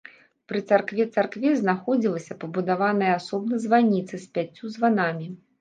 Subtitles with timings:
[0.51, 5.33] Пры царкве царкве знаходзілася, пабудаваная асобна званіца з пяццю званамі.